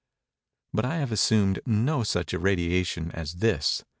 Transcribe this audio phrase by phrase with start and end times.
[0.73, 3.83] But I have assumed no such irradiation as this.